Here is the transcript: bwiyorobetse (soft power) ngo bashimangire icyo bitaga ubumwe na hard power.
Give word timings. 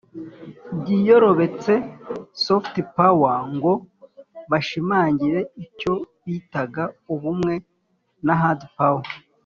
bwiyorobetse 0.79 1.73
(soft 2.43 2.75
power) 2.97 3.35
ngo 3.55 3.73
bashimangire 4.51 5.39
icyo 5.63 5.93
bitaga 6.25 6.83
ubumwe 7.13 7.53
na 8.25 8.35
hard 8.41 8.61
power. 8.77 9.05